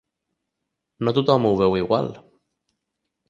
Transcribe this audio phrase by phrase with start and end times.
[1.07, 2.09] No tothom ho veu igual.